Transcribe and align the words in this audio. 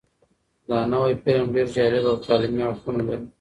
دا 0.67 0.77
نوی 0.91 1.13
فلم 1.23 1.45
ډېر 1.55 1.67
جالب 1.75 2.03
او 2.09 2.17
تعلیمي 2.25 2.61
اړخونه 2.69 3.01
لري. 3.07 3.25